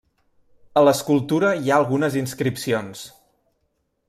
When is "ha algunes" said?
1.71-2.19